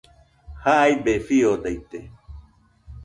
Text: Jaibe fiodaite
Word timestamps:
Jaibe 0.63 1.13
fiodaite 1.27 1.99